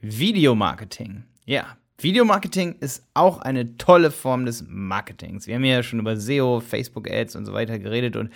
Videomarketing. 0.00 1.24
Ja, 1.44 1.76
Videomarketing 1.98 2.76
ist 2.80 3.04
auch 3.12 3.38
eine 3.38 3.76
tolle 3.76 4.10
Form 4.10 4.46
des 4.46 4.64
Marketings. 4.66 5.46
Wir 5.46 5.56
haben 5.56 5.64
ja 5.64 5.82
schon 5.82 6.00
über 6.00 6.16
SEO, 6.16 6.60
Facebook-Ads 6.60 7.36
und 7.36 7.44
so 7.44 7.52
weiter 7.52 7.78
geredet 7.78 8.16
und 8.16 8.30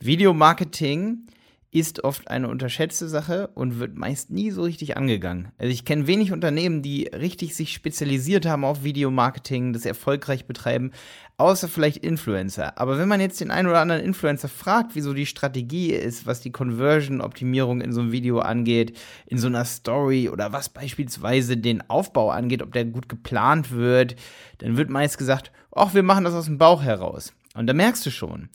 Videomarketing 0.00 1.26
ist 1.72 2.04
oft 2.04 2.28
eine 2.28 2.48
unterschätzte 2.48 3.08
Sache 3.08 3.48
und 3.54 3.80
wird 3.80 3.96
meist 3.96 4.30
nie 4.30 4.50
so 4.50 4.62
richtig 4.62 4.98
angegangen. 4.98 5.48
Also 5.56 5.72
ich 5.72 5.86
kenne 5.86 6.06
wenig 6.06 6.30
Unternehmen, 6.30 6.82
die 6.82 7.04
richtig 7.06 7.56
sich 7.56 7.72
spezialisiert 7.72 8.44
haben 8.44 8.66
auf 8.66 8.84
Videomarketing, 8.84 9.72
das 9.72 9.86
erfolgreich 9.86 10.44
betreiben, 10.44 10.90
außer 11.38 11.68
vielleicht 11.68 12.04
Influencer. 12.04 12.78
Aber 12.78 12.98
wenn 12.98 13.08
man 13.08 13.22
jetzt 13.22 13.40
den 13.40 13.50
einen 13.50 13.68
oder 13.68 13.80
anderen 13.80 14.02
Influencer 14.02 14.48
fragt, 14.48 14.94
wieso 14.94 15.14
die 15.14 15.24
Strategie 15.24 15.92
ist, 15.92 16.26
was 16.26 16.42
die 16.42 16.52
Conversion-Optimierung 16.52 17.80
in 17.80 17.94
so 17.94 18.02
einem 18.02 18.12
Video 18.12 18.40
angeht, 18.40 18.98
in 19.24 19.38
so 19.38 19.46
einer 19.46 19.64
Story 19.64 20.28
oder 20.28 20.52
was 20.52 20.68
beispielsweise 20.68 21.56
den 21.56 21.88
Aufbau 21.88 22.30
angeht, 22.30 22.62
ob 22.62 22.74
der 22.74 22.84
gut 22.84 23.08
geplant 23.08 23.70
wird, 23.72 24.14
dann 24.58 24.76
wird 24.76 24.90
meist 24.90 25.16
gesagt, 25.16 25.50
ach, 25.74 25.94
wir 25.94 26.02
machen 26.02 26.24
das 26.24 26.34
aus 26.34 26.44
dem 26.44 26.58
Bauch 26.58 26.82
heraus. 26.82 27.32
Und 27.54 27.66
da 27.66 27.72
merkst 27.72 28.04
du 28.04 28.10
schon, 28.10 28.50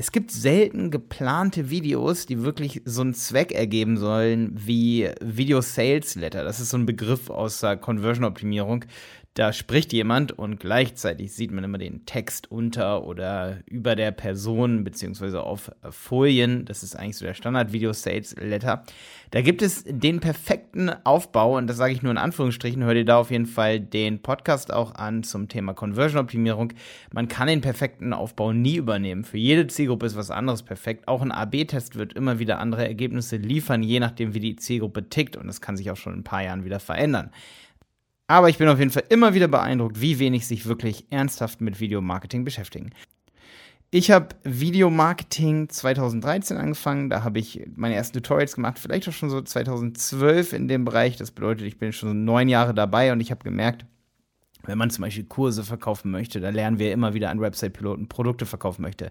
es 0.00 0.12
gibt 0.12 0.30
selten 0.30 0.90
geplante 0.90 1.68
Videos, 1.68 2.24
die 2.24 2.42
wirklich 2.42 2.80
so 2.86 3.02
einen 3.02 3.12
Zweck 3.12 3.52
ergeben 3.52 3.98
sollen 3.98 4.50
wie 4.54 5.10
Video 5.20 5.60
Sales 5.60 6.14
Letter. 6.14 6.42
Das 6.42 6.58
ist 6.58 6.70
so 6.70 6.78
ein 6.78 6.86
Begriff 6.86 7.28
aus 7.28 7.60
der 7.60 7.76
Conversion-Optimierung, 7.76 8.86
da 9.34 9.52
spricht 9.52 9.92
jemand 9.92 10.32
und 10.32 10.58
gleichzeitig 10.58 11.32
sieht 11.32 11.52
man 11.52 11.62
immer 11.62 11.78
den 11.78 12.04
Text 12.04 12.50
unter 12.50 13.06
oder 13.06 13.58
über 13.66 13.94
der 13.94 14.10
Person 14.10 14.82
beziehungsweise 14.82 15.44
auf 15.44 15.70
Folien. 15.88 16.64
Das 16.64 16.82
ist 16.82 16.96
eigentlich 16.96 17.16
so 17.16 17.24
der 17.24 17.34
Standard-Video-Sales-Letter. 17.34 18.84
Da 19.30 19.40
gibt 19.42 19.62
es 19.62 19.84
den 19.86 20.18
perfekten 20.18 20.90
Aufbau 21.04 21.56
und 21.56 21.68
das 21.68 21.76
sage 21.76 21.92
ich 21.92 22.02
nur 22.02 22.10
in 22.10 22.18
Anführungsstrichen. 22.18 22.82
Hör 22.82 22.94
dir 22.94 23.04
da 23.04 23.18
auf 23.18 23.30
jeden 23.30 23.46
Fall 23.46 23.78
den 23.78 24.20
Podcast 24.20 24.72
auch 24.72 24.96
an 24.96 25.22
zum 25.22 25.48
Thema 25.48 25.74
Conversion-Optimierung. 25.74 26.72
Man 27.12 27.28
kann 27.28 27.46
den 27.46 27.60
perfekten 27.60 28.12
Aufbau 28.12 28.52
nie 28.52 28.76
übernehmen. 28.76 29.22
Für 29.22 29.38
jede 29.38 29.68
Zielgruppe 29.68 30.06
ist 30.06 30.16
was 30.16 30.32
anderes 30.32 30.64
perfekt. 30.64 31.06
Auch 31.06 31.22
ein 31.22 31.30
AB-Test 31.30 31.94
wird 31.94 32.14
immer 32.14 32.40
wieder 32.40 32.58
andere 32.58 32.84
Ergebnisse 32.84 33.36
liefern, 33.36 33.84
je 33.84 34.00
nachdem, 34.00 34.34
wie 34.34 34.40
die 34.40 34.56
Zielgruppe 34.56 35.08
tickt 35.08 35.36
und 35.36 35.46
das 35.46 35.60
kann 35.60 35.76
sich 35.76 35.88
auch 35.92 35.96
schon 35.96 36.14
in 36.14 36.20
ein 36.20 36.24
paar 36.24 36.42
Jahren 36.42 36.64
wieder 36.64 36.80
verändern. 36.80 37.30
Aber 38.30 38.48
ich 38.48 38.58
bin 38.58 38.68
auf 38.68 38.78
jeden 38.78 38.92
Fall 38.92 39.02
immer 39.08 39.34
wieder 39.34 39.48
beeindruckt, 39.48 40.00
wie 40.00 40.20
wenig 40.20 40.46
sich 40.46 40.66
wirklich 40.66 41.04
ernsthaft 41.10 41.60
mit 41.60 41.80
Videomarketing 41.80 42.44
beschäftigen. 42.44 42.90
Ich 43.90 44.12
habe 44.12 44.36
Videomarketing 44.44 45.68
2013 45.68 46.56
angefangen. 46.56 47.10
Da 47.10 47.24
habe 47.24 47.40
ich 47.40 47.66
meine 47.74 47.96
ersten 47.96 48.14
Tutorials 48.14 48.54
gemacht, 48.54 48.78
vielleicht 48.78 49.08
auch 49.08 49.12
schon 49.12 49.30
so 49.30 49.40
2012 49.40 50.52
in 50.52 50.68
dem 50.68 50.84
Bereich. 50.84 51.16
Das 51.16 51.32
bedeutet, 51.32 51.66
ich 51.66 51.78
bin 51.80 51.92
schon 51.92 52.24
neun 52.24 52.48
Jahre 52.48 52.72
dabei 52.72 53.10
und 53.10 53.18
ich 53.18 53.32
habe 53.32 53.42
gemerkt, 53.42 53.84
wenn 54.62 54.78
man 54.78 54.90
zum 54.90 55.02
Beispiel 55.02 55.24
Kurse 55.24 55.64
verkaufen 55.64 56.12
möchte, 56.12 56.38
da 56.38 56.50
lernen 56.50 56.78
wir 56.78 56.92
immer 56.92 57.14
wieder 57.14 57.30
an 57.30 57.40
Website-Piloten 57.40 58.08
Produkte 58.08 58.46
verkaufen 58.46 58.82
möchte. 58.82 59.10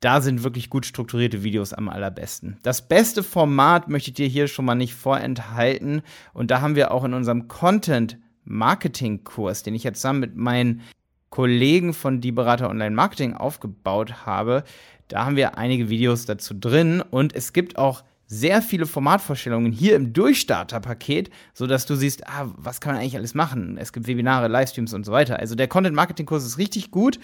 Da 0.00 0.22
sind 0.22 0.42
wirklich 0.42 0.70
gut 0.70 0.86
strukturierte 0.86 1.42
Videos 1.42 1.74
am 1.74 1.90
allerbesten. 1.90 2.56
Das 2.62 2.88
beste 2.88 3.22
Format 3.22 3.88
möchte 3.88 4.08
ich 4.08 4.14
dir 4.14 4.26
hier 4.26 4.48
schon 4.48 4.64
mal 4.64 4.74
nicht 4.74 4.94
vorenthalten. 4.94 6.00
Und 6.32 6.50
da 6.50 6.62
haben 6.62 6.76
wir 6.76 6.92
auch 6.92 7.04
in 7.04 7.12
unserem 7.12 7.46
Content 7.46 8.16
Marketingkurs, 8.48 9.62
den 9.62 9.74
ich 9.74 9.84
jetzt 9.84 10.00
zusammen 10.00 10.20
mit 10.20 10.36
meinen 10.36 10.82
Kollegen 11.30 11.92
von 11.94 12.20
Die 12.20 12.32
Berater 12.32 12.70
Online 12.70 12.94
Marketing 12.94 13.34
aufgebaut 13.34 14.26
habe, 14.26 14.64
da 15.08 15.24
haben 15.24 15.36
wir 15.36 15.56
einige 15.56 15.88
Videos 15.88 16.26
dazu 16.26 16.54
drin 16.54 17.02
und 17.02 17.34
es 17.34 17.52
gibt 17.52 17.78
auch 17.78 18.04
sehr 18.26 18.60
viele 18.60 18.84
Formatvorstellungen 18.84 19.72
hier 19.72 19.96
im 19.96 20.12
Durchstarter-Paket, 20.12 21.30
sodass 21.54 21.86
du 21.86 21.94
siehst, 21.94 22.26
ah, 22.28 22.50
was 22.56 22.80
kann 22.80 22.92
man 22.92 23.00
eigentlich 23.00 23.16
alles 23.16 23.34
machen? 23.34 23.78
Es 23.78 23.92
gibt 23.92 24.06
Webinare, 24.06 24.48
Livestreams 24.48 24.92
und 24.92 25.06
so 25.06 25.12
weiter. 25.12 25.38
Also 25.38 25.54
der 25.54 25.66
Content-Marketing-Kurs 25.66 26.44
ist 26.44 26.58
richtig 26.58 26.90
gut 26.90 27.18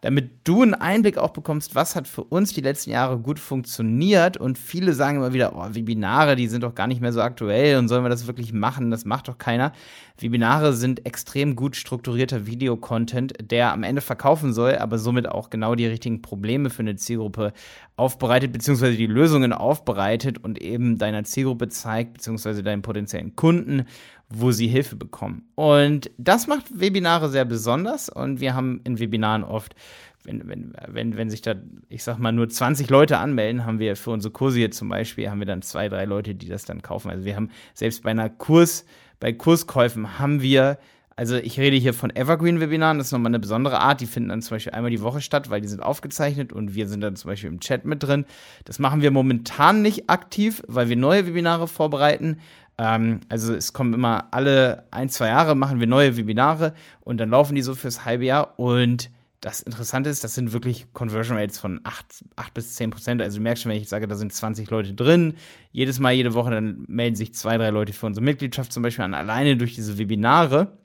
damit 0.00 0.30
du 0.44 0.62
einen 0.62 0.74
Einblick 0.74 1.18
auch 1.18 1.30
bekommst, 1.30 1.74
was 1.74 1.96
hat 1.96 2.06
für 2.06 2.22
uns 2.22 2.52
die 2.52 2.60
letzten 2.60 2.90
Jahre 2.90 3.18
gut 3.18 3.38
funktioniert. 3.38 4.36
Und 4.36 4.58
viele 4.58 4.92
sagen 4.94 5.18
immer 5.18 5.32
wieder, 5.32 5.56
oh, 5.56 5.74
Webinare, 5.74 6.36
die 6.36 6.46
sind 6.46 6.62
doch 6.62 6.74
gar 6.74 6.86
nicht 6.86 7.00
mehr 7.00 7.12
so 7.12 7.20
aktuell 7.20 7.78
und 7.78 7.88
sollen 7.88 8.04
wir 8.04 8.08
das 8.08 8.26
wirklich 8.26 8.52
machen? 8.52 8.90
Das 8.90 9.04
macht 9.04 9.28
doch 9.28 9.38
keiner. 9.38 9.72
Webinare 10.18 10.72
sind 10.72 11.06
extrem 11.06 11.56
gut 11.56 11.76
strukturierter 11.76 12.46
Videocontent, 12.46 13.34
der 13.40 13.72
am 13.72 13.82
Ende 13.82 14.00
verkaufen 14.00 14.52
soll, 14.52 14.76
aber 14.76 14.98
somit 14.98 15.28
auch 15.28 15.50
genau 15.50 15.74
die 15.74 15.86
richtigen 15.86 16.22
Probleme 16.22 16.70
für 16.70 16.80
eine 16.80 16.96
Zielgruppe 16.96 17.52
aufbereitet, 17.96 18.52
beziehungsweise 18.52 18.96
die 18.96 19.06
Lösungen 19.06 19.52
aufbereitet 19.52 20.38
und 20.38 20.60
eben 20.60 20.98
deiner 20.98 21.24
Zielgruppe 21.24 21.68
zeigt, 21.68 22.14
beziehungsweise 22.14 22.62
deinen 22.62 22.82
potenziellen 22.82 23.36
Kunden 23.36 23.86
wo 24.30 24.50
sie 24.50 24.68
Hilfe 24.68 24.96
bekommen. 24.96 25.48
Und 25.54 26.10
das 26.18 26.46
macht 26.46 26.64
Webinare 26.78 27.28
sehr 27.30 27.44
besonders 27.44 28.08
und 28.08 28.40
wir 28.40 28.54
haben 28.54 28.80
in 28.84 28.98
Webinaren 28.98 29.42
oft 29.42 29.74
wenn, 30.24 30.48
wenn, 30.48 30.72
wenn, 30.86 31.16
wenn 31.16 31.30
sich 31.30 31.42
da, 31.42 31.54
ich 31.88 32.02
sag 32.02 32.18
mal, 32.18 32.32
nur 32.32 32.48
20 32.48 32.90
Leute 32.90 33.18
anmelden, 33.18 33.64
haben 33.64 33.78
wir 33.78 33.96
für 33.96 34.10
unsere 34.10 34.32
Kurse 34.32 34.58
hier 34.58 34.70
zum 34.70 34.88
Beispiel, 34.88 35.30
haben 35.30 35.38
wir 35.38 35.46
dann 35.46 35.62
zwei, 35.62 35.88
drei 35.88 36.04
Leute, 36.04 36.34
die 36.34 36.48
das 36.48 36.64
dann 36.64 36.82
kaufen. 36.82 37.10
Also 37.10 37.24
wir 37.24 37.36
haben 37.36 37.50
selbst 37.74 38.02
bei 38.02 38.10
einer 38.10 38.28
Kurs, 38.28 38.84
bei 39.20 39.32
Kurskäufen 39.32 40.18
haben 40.18 40.42
wir, 40.42 40.78
also 41.16 41.36
ich 41.36 41.58
rede 41.58 41.76
hier 41.76 41.94
von 41.94 42.14
Evergreen-Webinaren, 42.14 42.98
das 42.98 43.08
ist 43.08 43.12
nochmal 43.12 43.30
eine 43.30 43.38
besondere 43.38 43.80
Art, 43.80 44.00
die 44.00 44.06
finden 44.06 44.28
dann 44.28 44.42
zum 44.42 44.56
Beispiel 44.56 44.72
einmal 44.72 44.90
die 44.90 45.00
Woche 45.00 45.20
statt, 45.20 45.50
weil 45.50 45.60
die 45.60 45.68
sind 45.68 45.82
aufgezeichnet 45.82 46.52
und 46.52 46.74
wir 46.74 46.88
sind 46.88 47.00
dann 47.00 47.16
zum 47.16 47.30
Beispiel 47.30 47.50
im 47.50 47.60
Chat 47.60 47.84
mit 47.84 48.02
drin. 48.02 48.24
Das 48.64 48.78
machen 48.78 49.02
wir 49.02 49.10
momentan 49.10 49.82
nicht 49.82 50.10
aktiv, 50.10 50.62
weil 50.66 50.88
wir 50.88 50.96
neue 50.96 51.26
Webinare 51.26 51.68
vorbereiten, 51.68 52.38
ähm, 52.78 53.20
also 53.28 53.54
es 53.54 53.72
kommen 53.72 53.92
immer 53.92 54.28
alle 54.30 54.84
ein, 54.90 55.08
zwei 55.08 55.28
Jahre 55.28 55.54
machen 55.54 55.80
wir 55.80 55.86
neue 55.86 56.16
Webinare 56.16 56.74
und 57.00 57.18
dann 57.18 57.30
laufen 57.30 57.54
die 57.54 57.62
so 57.62 57.74
fürs 57.74 58.04
halbe 58.04 58.24
Jahr 58.24 58.58
und 58.58 59.10
das 59.40 59.62
Interessante 59.62 60.10
ist, 60.10 60.24
das 60.24 60.34
sind 60.34 60.52
wirklich 60.52 60.92
Conversion 60.92 61.36
Rates 61.36 61.58
von 61.58 61.80
8, 61.84 62.24
8 62.36 62.54
bis 62.54 62.74
10 62.74 62.90
Prozent. 62.90 63.22
Also 63.22 63.38
du 63.38 63.42
merkst 63.42 63.62
schon, 63.62 63.70
wenn 63.70 63.80
ich 63.80 63.88
sage, 63.88 64.08
da 64.08 64.16
sind 64.16 64.32
20 64.32 64.68
Leute 64.70 64.94
drin, 64.94 65.34
jedes 65.70 66.00
Mal, 66.00 66.12
jede 66.12 66.34
Woche, 66.34 66.50
dann 66.50 66.84
melden 66.88 67.14
sich 67.14 67.34
zwei, 67.34 67.56
drei 67.56 67.70
Leute 67.70 67.92
für 67.92 68.06
unsere 68.06 68.24
Mitgliedschaft 68.24 68.72
zum 68.72 68.82
Beispiel 68.82 69.04
an, 69.04 69.14
alleine 69.14 69.56
durch 69.56 69.74
diese 69.74 69.98
Webinare. 69.98 70.78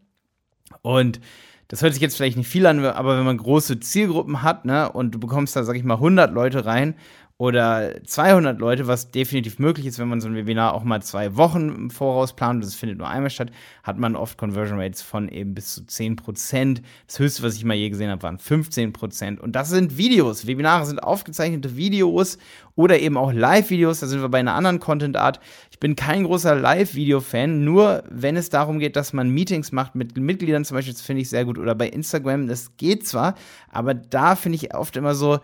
Und 0.83 1.19
das 1.67 1.81
hört 1.81 1.93
sich 1.93 2.01
jetzt 2.01 2.15
vielleicht 2.15 2.37
nicht 2.37 2.47
viel 2.47 2.67
an, 2.67 2.85
aber 2.85 3.17
wenn 3.17 3.25
man 3.25 3.37
große 3.37 3.79
Zielgruppen 3.79 4.43
hat, 4.43 4.65
ne, 4.65 4.91
und 4.91 5.15
du 5.15 5.19
bekommst 5.19 5.55
da, 5.55 5.63
sag 5.63 5.75
ich 5.75 5.83
mal, 5.83 5.95
100 5.95 6.31
Leute 6.31 6.65
rein 6.65 6.93
oder 7.37 7.95
200 8.05 8.59
Leute, 8.59 8.87
was 8.87 9.09
definitiv 9.09 9.57
möglich 9.57 9.87
ist, 9.87 9.97
wenn 9.97 10.07
man 10.07 10.21
so 10.21 10.27
ein 10.27 10.35
Webinar 10.35 10.73
auch 10.75 10.83
mal 10.83 11.01
zwei 11.01 11.35
Wochen 11.35 11.69
im 11.69 11.89
Voraus 11.89 12.35
plant 12.35 12.63
das 12.63 12.75
findet 12.75 12.99
nur 12.99 13.09
einmal 13.09 13.31
statt, 13.31 13.49
hat 13.81 13.97
man 13.97 14.15
oft 14.15 14.37
Conversion 14.37 14.79
Rates 14.79 15.01
von 15.01 15.27
eben 15.29 15.55
bis 15.55 15.73
zu 15.73 15.81
10% 15.81 16.81
Das 17.07 17.19
höchste, 17.19 17.41
was 17.41 17.55
ich 17.55 17.65
mal 17.65 17.73
je 17.73 17.89
gesehen 17.89 18.11
habe, 18.11 18.21
waren 18.21 18.37
15% 18.37 19.39
Und 19.39 19.55
das 19.55 19.69
sind 19.69 19.97
Videos. 19.97 20.45
Webinare 20.45 20.85
sind 20.85 21.01
aufgezeichnete 21.01 21.75
Videos 21.75 22.37
oder 22.75 22.99
eben 22.99 23.17
auch 23.17 23.33
Live-Videos. 23.33 23.99
Da 23.99 24.07
sind 24.07 24.21
wir 24.21 24.29
bei 24.29 24.39
einer 24.39 24.53
anderen 24.53 24.79
Content-Art. 24.79 25.39
Ich 25.71 25.79
bin 25.79 25.95
kein 25.95 26.25
großer 26.25 26.55
Live-Video-Fan, 26.55 27.63
nur 27.63 28.03
wenn 28.09 28.37
es 28.37 28.49
darum 28.49 28.77
geht, 28.77 28.95
dass 28.95 29.11
man 29.11 29.29
Meetings 29.29 29.71
macht 29.71 29.95
mit 29.95 30.17
Mitgliedern 30.17 30.65
zum 30.65 30.75
Beispiel, 30.75 30.93
das 30.93 31.01
finde 31.01 31.23
ich 31.23 31.29
sehr 31.29 31.45
gut. 31.45 31.57
Oder 31.57 31.73
bei 31.73 31.89
Instagram, 31.89 32.47
das 32.47 32.77
geht 32.77 33.07
zwar, 33.07 33.33
aber 33.69 33.95
da 33.95 34.35
finde 34.35 34.57
ich 34.57 34.75
oft 34.75 34.95
immer 34.95 35.15
so, 35.15 35.39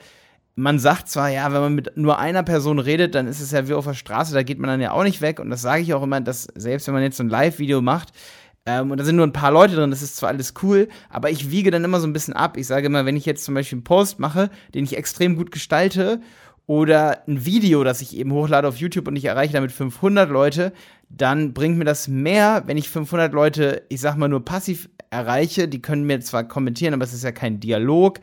man 0.55 0.79
sagt 0.79 1.07
zwar, 1.09 1.29
ja, 1.29 1.51
wenn 1.53 1.61
man 1.61 1.75
mit 1.75 1.95
nur 1.95 2.19
einer 2.19 2.43
Person 2.43 2.79
redet, 2.79 3.15
dann 3.15 3.27
ist 3.27 3.39
es 3.39 3.51
ja 3.51 3.67
wie 3.67 3.73
auf 3.73 3.85
der 3.85 3.93
Straße, 3.93 4.33
da 4.33 4.43
geht 4.43 4.59
man 4.59 4.69
dann 4.69 4.81
ja 4.81 4.91
auch 4.91 5.03
nicht 5.03 5.21
weg. 5.21 5.39
Und 5.39 5.49
das 5.49 5.61
sage 5.61 5.81
ich 5.81 5.93
auch 5.93 6.03
immer, 6.03 6.19
dass 6.21 6.47
selbst 6.55 6.87
wenn 6.87 6.93
man 6.93 7.03
jetzt 7.03 7.17
so 7.17 7.23
ein 7.23 7.29
Live-Video 7.29 7.81
macht, 7.81 8.11
ähm, 8.65 8.91
und 8.91 8.97
da 8.97 9.05
sind 9.05 9.15
nur 9.15 9.25
ein 9.25 9.33
paar 9.33 9.51
Leute 9.51 9.75
drin, 9.75 9.89
das 9.89 10.01
ist 10.01 10.17
zwar 10.17 10.29
alles 10.29 10.53
cool, 10.61 10.89
aber 11.09 11.29
ich 11.29 11.49
wiege 11.49 11.71
dann 11.71 11.83
immer 11.83 11.99
so 11.99 12.07
ein 12.07 12.13
bisschen 12.13 12.33
ab. 12.33 12.57
Ich 12.57 12.67
sage 12.67 12.87
immer, 12.87 13.05
wenn 13.05 13.15
ich 13.15 13.25
jetzt 13.25 13.45
zum 13.45 13.55
Beispiel 13.55 13.77
einen 13.77 13.83
Post 13.83 14.19
mache, 14.19 14.49
den 14.73 14.83
ich 14.83 14.97
extrem 14.97 15.37
gut 15.37 15.51
gestalte, 15.51 16.21
oder 16.69 17.27
ein 17.27 17.47
Video, 17.47 17.83
das 17.83 17.99
ich 17.99 18.15
eben 18.15 18.31
hochlade 18.31 18.67
auf 18.67 18.77
YouTube 18.77 19.07
und 19.07 19.15
ich 19.15 19.25
erreiche 19.25 19.53
damit 19.53 19.71
500 19.71 20.29
Leute, 20.29 20.71
dann 21.09 21.51
bringt 21.55 21.79
mir 21.79 21.83
das 21.83 22.07
mehr, 22.07 22.61
wenn 22.67 22.77
ich 22.77 22.91
500 22.91 23.33
Leute, 23.33 23.81
ich 23.89 23.99
sag 23.99 24.17
mal, 24.17 24.29
nur 24.29 24.45
passiv 24.45 24.87
erreiche. 25.09 25.67
Die 25.67 25.81
können 25.81 26.03
mir 26.03 26.19
zwar 26.19 26.47
kommentieren, 26.47 26.93
aber 26.93 27.05
es 27.05 27.13
ist 27.15 27.23
ja 27.23 27.31
kein 27.31 27.59
Dialog. 27.59 28.19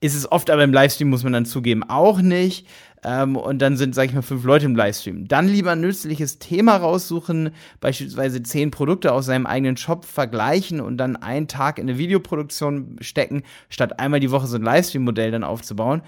Ist 0.00 0.14
es 0.14 0.30
oft 0.30 0.48
aber 0.50 0.62
im 0.62 0.72
Livestream, 0.72 1.08
muss 1.08 1.24
man 1.24 1.32
dann 1.32 1.44
zugeben, 1.44 1.82
auch 1.82 2.20
nicht. 2.20 2.66
Ähm, 3.02 3.36
und 3.36 3.60
dann 3.60 3.76
sind, 3.76 3.94
sag 3.96 4.06
ich 4.06 4.14
mal, 4.14 4.22
fünf 4.22 4.44
Leute 4.44 4.66
im 4.66 4.76
Livestream. 4.76 5.26
Dann 5.26 5.48
lieber 5.48 5.72
ein 5.72 5.80
nützliches 5.80 6.38
Thema 6.38 6.76
raussuchen, 6.76 7.50
beispielsweise 7.80 8.42
zehn 8.42 8.70
Produkte 8.70 9.12
aus 9.12 9.26
seinem 9.26 9.46
eigenen 9.46 9.76
Shop 9.76 10.04
vergleichen 10.04 10.80
und 10.80 10.98
dann 10.98 11.16
einen 11.16 11.48
Tag 11.48 11.78
in 11.78 11.88
eine 11.88 11.98
Videoproduktion 11.98 12.96
stecken, 13.00 13.42
statt 13.68 13.98
einmal 13.98 14.20
die 14.20 14.30
Woche 14.30 14.46
so 14.46 14.56
ein 14.56 14.62
Livestream-Modell 14.62 15.32
dann 15.32 15.44
aufzubauen. 15.44 16.02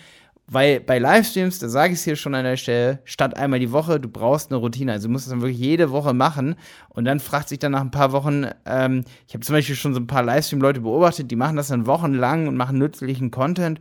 Weil 0.52 0.80
bei 0.80 0.98
Livestreams, 0.98 1.60
da 1.60 1.68
sage 1.68 1.92
ich 1.92 2.00
es 2.00 2.04
hier 2.04 2.16
schon 2.16 2.34
an 2.34 2.42
der 2.42 2.56
Stelle, 2.56 2.98
statt 3.04 3.36
einmal 3.36 3.60
die 3.60 3.70
Woche, 3.70 4.00
du 4.00 4.08
brauchst 4.08 4.50
eine 4.50 4.58
Routine. 4.58 4.90
Also 4.90 5.06
du 5.06 5.12
musst 5.12 5.26
es 5.26 5.30
dann 5.30 5.42
wirklich 5.42 5.60
jede 5.60 5.92
Woche 5.92 6.12
machen. 6.12 6.56
Und 6.88 7.04
dann 7.04 7.20
fragt 7.20 7.48
sich 7.48 7.60
dann 7.60 7.70
nach 7.70 7.82
ein 7.82 7.92
paar 7.92 8.10
Wochen, 8.10 8.46
ähm, 8.66 9.04
ich 9.28 9.34
habe 9.34 9.44
zum 9.44 9.54
Beispiel 9.54 9.76
schon 9.76 9.94
so 9.94 10.00
ein 10.00 10.08
paar 10.08 10.24
Livestream-Leute 10.24 10.80
beobachtet, 10.80 11.30
die 11.30 11.36
machen 11.36 11.56
das 11.56 11.68
dann 11.68 11.86
wochenlang 11.86 12.48
und 12.48 12.56
machen 12.56 12.78
nützlichen 12.78 13.30
Content. 13.30 13.78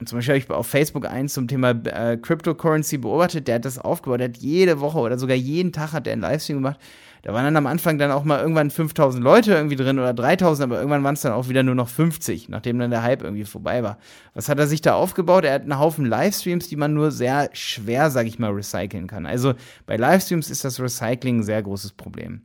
Und 0.00 0.08
zum 0.08 0.16
Beispiel 0.16 0.36
habe 0.36 0.44
ich 0.44 0.50
auf 0.50 0.66
Facebook 0.66 1.04
eins 1.04 1.34
zum 1.34 1.46
Thema 1.46 1.72
äh, 1.72 2.16
Cryptocurrency 2.16 2.96
beobachtet, 2.96 3.46
der 3.46 3.56
hat 3.56 3.66
das 3.66 3.78
aufgebaut, 3.78 4.20
der 4.20 4.28
hat 4.28 4.38
jede 4.38 4.80
Woche 4.80 4.98
oder 4.98 5.18
sogar 5.18 5.36
jeden 5.36 5.72
Tag 5.72 5.92
hat 5.92 6.06
der 6.06 6.14
einen 6.14 6.22
Livestream 6.22 6.58
gemacht. 6.58 6.80
Da 7.22 7.32
waren 7.32 7.44
dann 7.44 7.56
am 7.56 7.66
Anfang 7.66 7.98
dann 7.98 8.10
auch 8.10 8.24
mal 8.24 8.40
irgendwann 8.40 8.70
5000 8.70 9.22
Leute 9.22 9.52
irgendwie 9.52 9.76
drin 9.76 9.98
oder 9.98 10.14
3000, 10.14 10.64
aber 10.64 10.78
irgendwann 10.78 11.04
waren 11.04 11.14
es 11.14 11.22
dann 11.22 11.32
auch 11.32 11.48
wieder 11.48 11.62
nur 11.62 11.74
noch 11.74 11.88
50, 11.88 12.48
nachdem 12.48 12.78
dann 12.78 12.90
der 12.90 13.02
Hype 13.02 13.22
irgendwie 13.22 13.44
vorbei 13.44 13.82
war. 13.82 13.98
Was 14.34 14.48
hat 14.48 14.58
er 14.58 14.66
sich 14.66 14.80
da 14.80 14.94
aufgebaut? 14.94 15.44
Er 15.44 15.54
hat 15.54 15.62
einen 15.62 15.78
Haufen 15.78 16.04
Livestreams, 16.04 16.68
die 16.68 16.76
man 16.76 16.94
nur 16.94 17.10
sehr 17.10 17.50
schwer, 17.52 18.10
sag 18.10 18.26
ich 18.26 18.38
mal, 18.38 18.50
recyceln 18.50 19.06
kann. 19.06 19.26
Also 19.26 19.54
bei 19.86 19.96
Livestreams 19.96 20.50
ist 20.50 20.64
das 20.64 20.80
Recycling 20.80 21.40
ein 21.40 21.44
sehr 21.44 21.62
großes 21.62 21.92
Problem. 21.92 22.42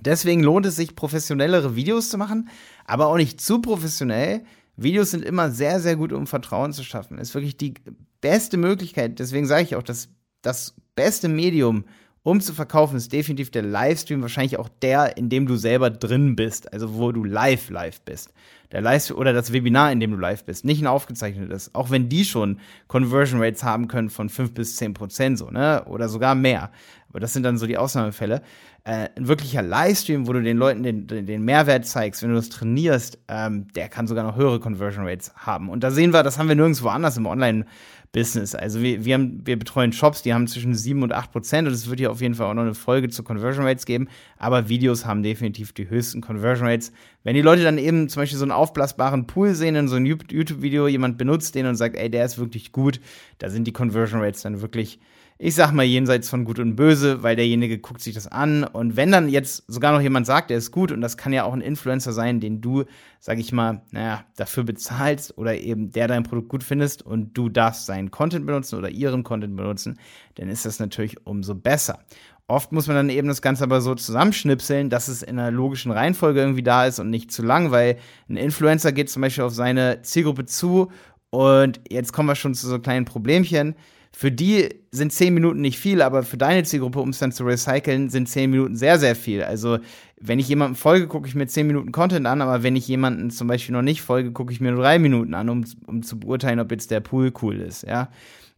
Deswegen 0.00 0.42
lohnt 0.42 0.66
es 0.66 0.76
sich, 0.76 0.96
professionellere 0.96 1.76
Videos 1.76 2.10
zu 2.10 2.18
machen, 2.18 2.48
aber 2.84 3.06
auch 3.06 3.16
nicht 3.16 3.40
zu 3.40 3.60
professionell. 3.60 4.44
Videos 4.76 5.12
sind 5.12 5.24
immer 5.24 5.50
sehr, 5.50 5.80
sehr 5.80 5.96
gut, 5.96 6.12
um 6.12 6.26
Vertrauen 6.26 6.72
zu 6.72 6.82
schaffen. 6.82 7.18
Ist 7.18 7.34
wirklich 7.34 7.56
die 7.56 7.74
beste 8.20 8.56
Möglichkeit. 8.56 9.18
Deswegen 9.18 9.46
sage 9.46 9.62
ich 9.62 9.76
auch, 9.76 9.82
dass 9.82 10.08
das 10.42 10.74
beste 10.94 11.28
Medium, 11.28 11.84
um 12.24 12.40
zu 12.40 12.54
verkaufen, 12.54 12.96
ist 12.96 13.12
definitiv 13.12 13.50
der 13.50 13.62
Livestream, 13.62 14.22
wahrscheinlich 14.22 14.58
auch 14.58 14.70
der, 14.80 15.18
in 15.18 15.28
dem 15.28 15.46
du 15.46 15.56
selber 15.56 15.90
drin 15.90 16.34
bist, 16.34 16.72
also 16.72 16.94
wo 16.94 17.12
du 17.12 17.22
live 17.22 17.68
live 17.68 18.00
bist. 18.00 18.32
Der 18.72 18.80
Livestream 18.80 19.18
oder 19.18 19.34
das 19.34 19.52
Webinar, 19.52 19.92
in 19.92 20.00
dem 20.00 20.10
du 20.10 20.16
live 20.16 20.42
bist, 20.44 20.64
nicht 20.64 20.82
ein 20.82 20.86
aufgezeichnetes, 20.86 21.74
auch 21.74 21.90
wenn 21.90 22.08
die 22.08 22.24
schon 22.24 22.60
Conversion 22.88 23.42
Rates 23.42 23.62
haben 23.62 23.88
können 23.88 24.08
von 24.08 24.30
5 24.30 24.54
bis 24.54 24.76
10 24.76 24.94
Prozent 24.94 25.38
so, 25.38 25.50
ne, 25.50 25.84
oder 25.84 26.08
sogar 26.08 26.34
mehr. 26.34 26.70
Aber 27.10 27.20
das 27.20 27.34
sind 27.34 27.42
dann 27.42 27.58
so 27.58 27.66
die 27.66 27.76
Ausnahmefälle. 27.76 28.40
Äh, 28.84 29.10
ein 29.16 29.28
wirklicher 29.28 29.62
Livestream, 29.62 30.26
wo 30.26 30.32
du 30.32 30.42
den 30.42 30.56
Leuten 30.56 30.82
den, 30.82 31.06
den 31.06 31.44
Mehrwert 31.44 31.86
zeigst, 31.86 32.22
wenn 32.22 32.30
du 32.30 32.36
das 32.36 32.48
trainierst, 32.48 33.18
ähm, 33.28 33.68
der 33.74 33.88
kann 33.88 34.06
sogar 34.06 34.24
noch 34.24 34.36
höhere 34.36 34.60
Conversion 34.60 35.06
Rates 35.06 35.30
haben. 35.36 35.68
Und 35.68 35.84
da 35.84 35.90
sehen 35.90 36.14
wir, 36.14 36.22
das 36.22 36.38
haben 36.38 36.48
wir 36.48 36.56
nirgendwo 36.56 36.88
anders 36.88 37.18
im 37.18 37.26
Online- 37.26 37.66
Business. 38.14 38.54
Also 38.54 38.80
wir, 38.80 39.04
wir, 39.04 39.14
haben, 39.14 39.42
wir 39.44 39.58
betreuen 39.58 39.92
Shops, 39.92 40.22
die 40.22 40.32
haben 40.32 40.46
zwischen 40.46 40.72
7 40.72 41.02
und 41.02 41.12
8 41.12 41.32
Prozent 41.32 41.68
und 41.68 41.74
es 41.74 41.90
wird 41.90 41.98
hier 41.98 42.12
auf 42.12 42.22
jeden 42.22 42.34
Fall 42.34 42.46
auch 42.46 42.54
noch 42.54 42.62
eine 42.62 42.74
Folge 42.74 43.10
zu 43.10 43.24
Conversion 43.24 43.66
Rates 43.66 43.84
geben, 43.84 44.08
aber 44.38 44.68
Videos 44.68 45.04
haben 45.04 45.22
definitiv 45.22 45.72
die 45.72 45.90
höchsten 45.90 46.20
Conversion 46.20 46.68
Rates. 46.68 46.92
Wenn 47.24 47.34
die 47.34 47.42
Leute 47.42 47.64
dann 47.64 47.76
eben 47.76 48.08
zum 48.08 48.22
Beispiel 48.22 48.38
so 48.38 48.44
einen 48.44 48.52
aufblasbaren 48.52 49.26
Pool 49.26 49.54
sehen 49.54 49.74
in 49.74 49.88
so 49.88 49.96
einem 49.96 50.06
YouTube-Video, 50.06 50.86
jemand 50.86 51.18
benutzt 51.18 51.56
den 51.56 51.66
und 51.66 51.74
sagt, 51.74 51.96
ey, 51.96 52.08
der 52.08 52.24
ist 52.24 52.38
wirklich 52.38 52.70
gut, 52.70 53.00
da 53.38 53.50
sind 53.50 53.66
die 53.66 53.72
Conversion 53.72 54.20
Rates 54.20 54.42
dann 54.42 54.62
wirklich 54.62 55.00
ich 55.38 55.56
sag 55.56 55.72
mal, 55.72 55.84
jenseits 55.84 56.30
von 56.30 56.44
Gut 56.44 56.60
und 56.60 56.76
Böse, 56.76 57.24
weil 57.24 57.34
derjenige 57.34 57.78
guckt 57.78 58.00
sich 58.00 58.14
das 58.14 58.28
an. 58.28 58.62
Und 58.62 58.96
wenn 58.96 59.10
dann 59.10 59.28
jetzt 59.28 59.64
sogar 59.66 59.92
noch 59.92 60.00
jemand 60.00 60.26
sagt, 60.26 60.50
der 60.50 60.58
ist 60.58 60.70
gut, 60.70 60.92
und 60.92 61.00
das 61.00 61.16
kann 61.16 61.32
ja 61.32 61.42
auch 61.42 61.52
ein 61.52 61.60
Influencer 61.60 62.12
sein, 62.12 62.38
den 62.38 62.60
du, 62.60 62.84
sag 63.18 63.38
ich 63.38 63.52
mal, 63.52 63.82
naja, 63.90 64.24
dafür 64.36 64.62
bezahlst 64.62 65.36
oder 65.36 65.56
eben 65.58 65.90
der 65.90 66.06
dein 66.06 66.22
Produkt 66.22 66.48
gut 66.48 66.62
findest 66.62 67.02
und 67.02 67.36
du 67.36 67.48
darfst 67.48 67.86
seinen 67.86 68.12
Content 68.12 68.46
benutzen 68.46 68.78
oder 68.78 68.90
ihren 68.90 69.24
Content 69.24 69.56
benutzen, 69.56 69.98
dann 70.36 70.48
ist 70.48 70.66
das 70.66 70.78
natürlich 70.78 71.26
umso 71.26 71.56
besser. 71.56 71.98
Oft 72.46 72.72
muss 72.72 72.86
man 72.86 72.96
dann 72.96 73.08
eben 73.08 73.26
das 73.26 73.42
Ganze 73.42 73.64
aber 73.64 73.80
so 73.80 73.94
zusammenschnipseln, 73.94 74.88
dass 74.88 75.08
es 75.08 75.22
in 75.22 75.38
einer 75.38 75.50
logischen 75.50 75.90
Reihenfolge 75.90 76.40
irgendwie 76.40 76.62
da 76.62 76.86
ist 76.86 77.00
und 77.00 77.10
nicht 77.10 77.32
zu 77.32 77.42
lang, 77.42 77.70
weil 77.70 77.96
ein 78.28 78.36
Influencer 78.36 78.92
geht 78.92 79.10
zum 79.10 79.22
Beispiel 79.22 79.44
auf 79.44 79.54
seine 79.54 80.02
Zielgruppe 80.02 80.44
zu 80.44 80.92
und 81.30 81.80
jetzt 81.88 82.12
kommen 82.12 82.28
wir 82.28 82.36
schon 82.36 82.54
zu 82.54 82.68
so 82.68 82.78
kleinen 82.78 83.06
Problemchen 83.06 83.74
für 84.16 84.30
die 84.30 84.68
sind 84.92 85.12
zehn 85.12 85.34
Minuten 85.34 85.60
nicht 85.60 85.78
viel, 85.78 86.00
aber 86.00 86.22
für 86.22 86.36
deine 86.36 86.62
Zielgruppe, 86.62 87.00
um 87.00 87.08
es 87.08 87.18
dann 87.18 87.32
zu 87.32 87.44
recyceln, 87.44 88.10
sind 88.10 88.28
zehn 88.28 88.48
Minuten 88.48 88.76
sehr, 88.76 89.00
sehr 89.00 89.16
viel. 89.16 89.42
Also, 89.42 89.78
wenn 90.20 90.38
ich 90.38 90.48
jemandem 90.48 90.76
folge, 90.76 91.08
gucke 91.08 91.26
ich 91.26 91.34
mir 91.34 91.48
zehn 91.48 91.66
Minuten 91.66 91.90
Content 91.90 92.24
an, 92.26 92.40
aber 92.40 92.62
wenn 92.62 92.76
ich 92.76 92.86
jemanden 92.86 93.30
zum 93.30 93.48
Beispiel 93.48 93.72
noch 93.72 93.82
nicht 93.82 94.02
folge, 94.02 94.30
gucke 94.30 94.52
ich 94.52 94.60
mir 94.60 94.70
nur 94.70 94.82
drei 94.82 95.00
Minuten 95.00 95.34
an, 95.34 95.48
um, 95.48 95.64
um 95.88 96.04
zu 96.04 96.20
beurteilen, 96.20 96.60
ob 96.60 96.70
jetzt 96.70 96.92
der 96.92 97.00
Pool 97.00 97.32
cool 97.42 97.60
ist, 97.60 97.82
ja. 97.82 98.08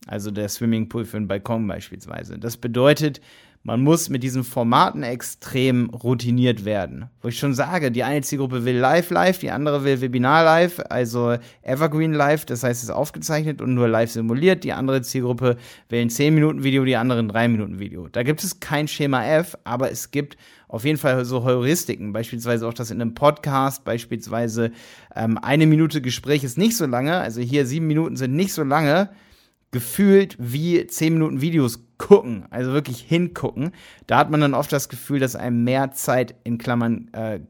Also 0.06 0.30
der 0.30 0.50
Swimmingpool 0.50 1.06
für 1.06 1.16
einen 1.16 1.26
Balkon 1.26 1.66
beispielsweise. 1.66 2.38
Das 2.38 2.58
bedeutet, 2.58 3.22
man 3.66 3.82
muss 3.82 4.08
mit 4.10 4.22
diesen 4.22 4.44
Formaten 4.44 5.02
extrem 5.02 5.90
routiniert 5.90 6.64
werden. 6.64 7.10
Wo 7.20 7.26
ich 7.26 7.36
schon 7.36 7.52
sage, 7.52 7.90
die 7.90 8.04
eine 8.04 8.22
Zielgruppe 8.22 8.64
will 8.64 8.76
live 8.76 9.10
live, 9.10 9.40
die 9.40 9.50
andere 9.50 9.82
will 9.82 10.00
Webinar 10.00 10.44
live, 10.44 10.80
also 10.88 11.36
Evergreen 11.62 12.12
live, 12.12 12.44
das 12.44 12.62
heißt, 12.62 12.84
es 12.84 12.90
ist 12.90 12.94
aufgezeichnet 12.94 13.60
und 13.60 13.74
nur 13.74 13.88
live 13.88 14.08
simuliert. 14.08 14.62
Die 14.62 14.72
andere 14.72 15.02
Zielgruppe 15.02 15.56
will 15.88 16.00
ein 16.00 16.10
10 16.10 16.32
Minuten 16.32 16.62
Video, 16.62 16.84
die 16.84 16.94
andere 16.94 17.18
ein 17.18 17.28
3 17.28 17.48
Minuten 17.48 17.80
Video. 17.80 18.06
Da 18.06 18.22
gibt 18.22 18.44
es 18.44 18.60
kein 18.60 18.86
Schema 18.86 19.26
F, 19.26 19.58
aber 19.64 19.90
es 19.90 20.12
gibt 20.12 20.36
auf 20.68 20.84
jeden 20.84 20.98
Fall 20.98 21.24
so 21.24 21.42
Heuristiken, 21.42 22.12
beispielsweise 22.12 22.68
auch 22.68 22.74
das 22.74 22.92
in 22.92 23.00
einem 23.00 23.14
Podcast, 23.14 23.82
beispielsweise 23.82 24.70
ähm, 25.16 25.38
eine 25.38 25.66
Minute 25.66 26.00
Gespräch 26.00 26.44
ist 26.44 26.56
nicht 26.56 26.76
so 26.76 26.86
lange, 26.86 27.16
also 27.16 27.40
hier 27.40 27.66
sieben 27.66 27.88
Minuten 27.88 28.14
sind 28.14 28.32
nicht 28.32 28.52
so 28.52 28.62
lange, 28.62 29.10
gefühlt 29.72 30.36
wie 30.38 30.86
10 30.86 31.14
Minuten 31.14 31.40
Videos 31.40 31.85
gucken, 31.98 32.44
also 32.50 32.72
wirklich 32.72 33.00
hingucken. 33.00 33.72
Da 34.06 34.18
hat 34.18 34.30
man 34.30 34.40
dann 34.40 34.54
oft 34.54 34.72
das 34.72 34.88
Gefühl, 34.88 35.18
dass 35.18 35.36
einem 35.36 35.64
mehr 35.64 35.92
Zeit 35.92 36.34
in 36.44 36.58
Klammern 36.58 37.08
äh, 37.12 37.40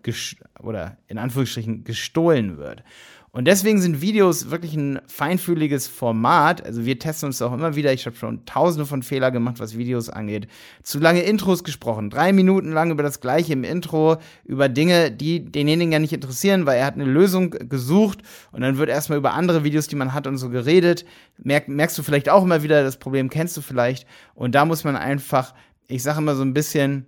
oder 0.60 0.96
in 1.08 1.19
Anführungsstrichen 1.19 1.84
gestohlen 1.84 2.56
wird. 2.56 2.82
Und 3.36 3.44
deswegen 3.44 3.82
sind 3.82 4.00
Videos 4.00 4.50
wirklich 4.50 4.74
ein 4.76 4.98
feinfühliges 5.08 5.88
Format. 5.88 6.64
Also 6.64 6.86
wir 6.86 6.98
testen 6.98 7.26
uns 7.26 7.42
auch 7.42 7.52
immer 7.52 7.76
wieder. 7.76 7.92
Ich 7.92 8.06
habe 8.06 8.16
schon 8.16 8.46
tausende 8.46 8.86
von 8.86 9.02
Fehler 9.02 9.30
gemacht, 9.30 9.58
was 9.58 9.76
Videos 9.76 10.08
angeht. 10.08 10.48
Zu 10.82 11.00
lange 11.00 11.20
Intros 11.20 11.62
gesprochen. 11.62 12.08
Drei 12.08 12.32
Minuten 12.32 12.72
lang 12.72 12.90
über 12.90 13.02
das 13.02 13.20
Gleiche 13.20 13.52
im 13.52 13.62
Intro, 13.62 14.16
über 14.46 14.70
Dinge, 14.70 15.12
die 15.12 15.44
denjenigen 15.44 15.92
ja 15.92 15.98
nicht 15.98 16.14
interessieren, 16.14 16.64
weil 16.64 16.78
er 16.78 16.86
hat 16.86 16.94
eine 16.94 17.04
Lösung 17.04 17.50
gesucht 17.50 18.20
und 18.52 18.62
dann 18.62 18.78
wird 18.78 18.88
erstmal 18.88 19.18
über 19.18 19.34
andere 19.34 19.64
Videos, 19.64 19.86
die 19.86 19.96
man 19.96 20.14
hat 20.14 20.26
und 20.26 20.38
so 20.38 20.48
geredet. 20.48 21.04
Merk, 21.36 21.68
merkst 21.68 21.98
du 21.98 22.02
vielleicht 22.02 22.30
auch 22.30 22.42
immer 22.42 22.62
wieder, 22.62 22.84
das 22.84 22.96
Problem 22.96 23.28
kennst 23.28 23.54
du 23.54 23.60
vielleicht. 23.60 24.06
Und 24.34 24.54
da 24.54 24.64
muss 24.64 24.82
man 24.82 24.96
einfach, 24.96 25.52
ich 25.88 26.02
sage 26.02 26.20
immer 26.20 26.36
so 26.36 26.42
ein 26.42 26.54
bisschen, 26.54 27.04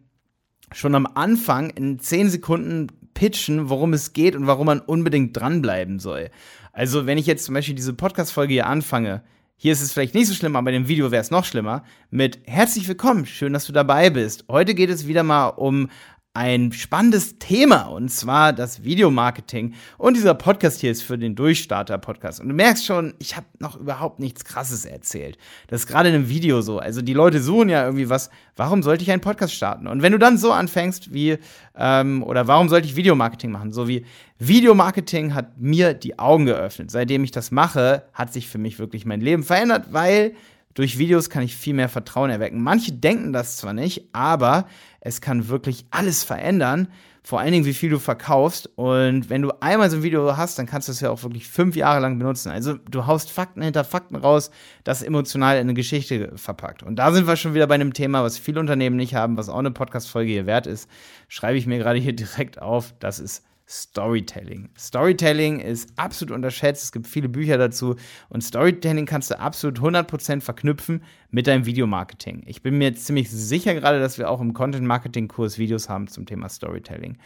schon 0.72 0.94
am 0.94 1.06
Anfang 1.06 1.70
in 1.70 1.98
zehn 1.98 2.28
Sekunden 2.28 2.88
pitchen, 3.18 3.68
worum 3.68 3.94
es 3.94 4.12
geht 4.12 4.36
und 4.36 4.46
warum 4.46 4.66
man 4.66 4.78
unbedingt 4.78 5.36
dranbleiben 5.36 5.98
soll. 5.98 6.30
Also, 6.72 7.04
wenn 7.04 7.18
ich 7.18 7.26
jetzt 7.26 7.44
zum 7.44 7.54
Beispiel 7.54 7.74
diese 7.74 7.92
Podcast-Folge 7.92 8.52
hier 8.52 8.68
anfange, 8.68 9.22
hier 9.56 9.72
ist 9.72 9.82
es 9.82 9.92
vielleicht 9.92 10.14
nicht 10.14 10.28
so 10.28 10.34
schlimm, 10.34 10.54
aber 10.54 10.70
in 10.70 10.84
dem 10.84 10.88
Video 10.88 11.10
wäre 11.10 11.20
es 11.20 11.32
noch 11.32 11.44
schlimmer, 11.44 11.82
mit 12.10 12.38
Herzlich 12.46 12.86
willkommen, 12.86 13.26
schön, 13.26 13.52
dass 13.52 13.66
du 13.66 13.72
dabei 13.72 14.10
bist. 14.10 14.44
Heute 14.48 14.72
geht 14.72 14.88
es 14.88 15.08
wieder 15.08 15.24
mal 15.24 15.48
um 15.48 15.90
ein 16.38 16.70
spannendes 16.70 17.40
Thema 17.40 17.88
und 17.88 18.12
zwar 18.12 18.52
das 18.52 18.84
Videomarketing. 18.84 19.74
Und 19.96 20.16
dieser 20.16 20.34
Podcast 20.34 20.80
hier 20.80 20.92
ist 20.92 21.02
für 21.02 21.18
den 21.18 21.34
Durchstarter-Podcast. 21.34 22.40
Und 22.40 22.48
du 22.48 22.54
merkst 22.54 22.86
schon, 22.86 23.14
ich 23.18 23.36
habe 23.36 23.46
noch 23.58 23.74
überhaupt 23.74 24.20
nichts 24.20 24.44
Krasses 24.44 24.84
erzählt. 24.84 25.36
Das 25.66 25.80
ist 25.80 25.88
gerade 25.88 26.10
in 26.10 26.14
einem 26.14 26.28
Video 26.28 26.60
so. 26.60 26.78
Also 26.78 27.02
die 27.02 27.12
Leute 27.12 27.42
suchen 27.42 27.68
ja 27.68 27.84
irgendwie 27.84 28.08
was. 28.08 28.30
Warum 28.54 28.84
sollte 28.84 29.02
ich 29.02 29.10
einen 29.10 29.20
Podcast 29.20 29.52
starten? 29.52 29.88
Und 29.88 30.00
wenn 30.02 30.12
du 30.12 30.18
dann 30.20 30.38
so 30.38 30.52
anfängst 30.52 31.12
wie, 31.12 31.38
ähm, 31.76 32.22
oder 32.22 32.46
warum 32.46 32.68
sollte 32.68 32.86
ich 32.86 32.94
Videomarketing 32.94 33.50
machen? 33.50 33.72
So 33.72 33.88
wie 33.88 34.06
Videomarketing 34.38 35.34
hat 35.34 35.58
mir 35.58 35.92
die 35.92 36.20
Augen 36.20 36.46
geöffnet. 36.46 36.92
Seitdem 36.92 37.24
ich 37.24 37.32
das 37.32 37.50
mache, 37.50 38.04
hat 38.12 38.32
sich 38.32 38.46
für 38.46 38.58
mich 38.58 38.78
wirklich 38.78 39.04
mein 39.04 39.20
Leben 39.20 39.42
verändert, 39.42 39.86
weil 39.90 40.36
durch 40.74 40.98
Videos 40.98 41.30
kann 41.30 41.42
ich 41.42 41.56
viel 41.56 41.74
mehr 41.74 41.88
Vertrauen 41.88 42.30
erwecken. 42.30 42.62
Manche 42.62 42.92
denken 42.92 43.32
das 43.32 43.56
zwar 43.56 43.72
nicht, 43.72 44.08
aber 44.12 44.66
es 45.00 45.20
kann 45.20 45.48
wirklich 45.48 45.86
alles 45.90 46.24
verändern. 46.24 46.88
Vor 47.22 47.40
allen 47.40 47.52
Dingen, 47.52 47.66
wie 47.66 47.74
viel 47.74 47.90
du 47.90 47.98
verkaufst. 47.98 48.70
Und 48.76 49.28
wenn 49.28 49.42
du 49.42 49.50
einmal 49.60 49.90
so 49.90 49.98
ein 49.98 50.02
Video 50.02 50.36
hast, 50.36 50.58
dann 50.58 50.66
kannst 50.66 50.88
du 50.88 50.92
es 50.92 51.00
ja 51.00 51.10
auch 51.10 51.22
wirklich 51.22 51.46
fünf 51.46 51.76
Jahre 51.76 52.00
lang 52.00 52.18
benutzen. 52.18 52.50
Also 52.50 52.74
du 52.74 53.06
haust 53.06 53.30
Fakten 53.30 53.60
hinter 53.60 53.84
Fakten 53.84 54.16
raus, 54.16 54.50
das 54.84 55.02
emotional 55.02 55.56
in 55.56 55.62
eine 55.62 55.74
Geschichte 55.74 56.32
verpackt. 56.36 56.82
Und 56.82 56.96
da 56.96 57.12
sind 57.12 57.26
wir 57.26 57.36
schon 57.36 57.54
wieder 57.54 57.66
bei 57.66 57.74
einem 57.74 57.92
Thema, 57.92 58.22
was 58.22 58.38
viele 58.38 58.60
Unternehmen 58.60 58.96
nicht 58.96 59.14
haben, 59.14 59.36
was 59.36 59.48
auch 59.48 59.58
eine 59.58 59.72
Podcast-Folge 59.72 60.32
hier 60.32 60.46
wert 60.46 60.66
ist. 60.66 60.88
Schreibe 61.28 61.58
ich 61.58 61.66
mir 61.66 61.78
gerade 61.78 61.98
hier 61.98 62.12
direkt 62.14 62.62
auf. 62.62 62.94
Das 62.98 63.18
ist 63.18 63.44
Storytelling. 63.68 64.70
Storytelling 64.78 65.60
ist 65.60 65.90
absolut 65.96 66.34
unterschätzt. 66.34 66.84
Es 66.84 66.92
gibt 66.92 67.06
viele 67.06 67.28
Bücher 67.28 67.58
dazu. 67.58 67.96
Und 68.30 68.42
Storytelling 68.42 69.04
kannst 69.04 69.30
du 69.30 69.38
absolut 69.38 69.78
100% 69.78 70.40
verknüpfen 70.40 71.02
mit 71.30 71.46
deinem 71.46 71.66
Videomarketing. 71.66 72.44
Ich 72.46 72.62
bin 72.62 72.78
mir 72.78 72.94
ziemlich 72.94 73.30
sicher 73.30 73.74
gerade, 73.74 74.00
dass 74.00 74.16
wir 74.16 74.30
auch 74.30 74.40
im 74.40 74.54
Content-Marketing-Kurs 74.54 75.58
Videos 75.58 75.90
haben 75.90 76.08
zum 76.08 76.24
Thema 76.24 76.48
Storytelling. 76.48 77.18